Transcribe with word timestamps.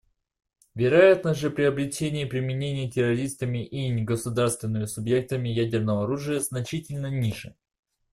Вероятность 0.73 1.39
же 1.39 1.51
приобретения 1.51 2.23
и 2.23 2.25
применения 2.25 2.89
террористами 2.89 3.63
и 3.63 3.87
негосударственными 3.89 4.85
субъектами 4.85 5.47
ядерного 5.49 6.05
оружия 6.05 6.39
значительно 6.39 7.05
ниже. 7.11 7.55